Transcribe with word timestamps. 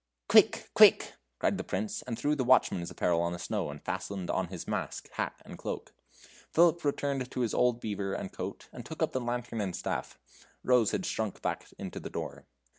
"Quick! 0.27 0.71
quick!" 0.73 1.13
cried 1.37 1.59
the 1.59 1.63
Prince, 1.63 2.01
and 2.01 2.17
threw 2.17 2.35
the 2.35 2.43
watchman's 2.43 2.89
apparel 2.89 3.21
on 3.21 3.33
the 3.33 3.37
snow 3.37 3.69
and 3.69 3.83
fastened 3.85 4.31
on 4.31 4.47
his 4.47 4.67
mask, 4.67 5.09
hat, 5.11 5.39
and 5.45 5.59
cloak. 5.59 5.93
Philip 6.51 6.83
returned 6.83 7.29
to 7.29 7.41
his 7.41 7.53
old 7.53 7.79
beaver 7.79 8.13
and 8.15 8.33
coat, 8.33 8.67
and 8.73 8.83
took 8.83 9.03
up 9.03 9.11
the 9.11 9.21
lantern 9.21 9.61
and 9.61 9.75
staff. 9.75 10.17
Rose 10.63 10.89
had 10.89 11.05
shrunk 11.05 11.43
back 11.43 11.67
into 11.77 11.99
the 11.99 12.09
door. 12.09 12.47